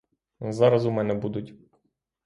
Зараз 0.49 0.85
у 0.85 0.91
мене 0.91 1.13
будуть. 1.13 1.53